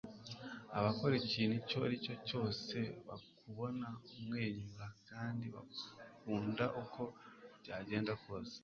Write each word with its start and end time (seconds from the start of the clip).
abakora 0.77 1.13
ikintu 1.23 1.53
icyo 1.61 1.77
ari 1.85 1.95
cyo 2.05 2.15
cyose 2.27 2.77
bakubona 3.07 3.87
umwenyura, 4.13 4.85
kandi 5.09 5.45
bagukunda 5.55 6.65
uko 6.81 7.01
byagenda 7.61 8.13
kose 8.23 8.57